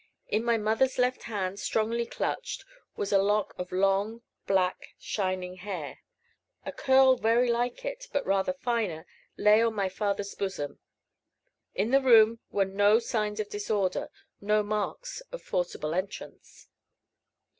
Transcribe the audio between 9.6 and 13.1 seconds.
on my father's bosom. In the room were no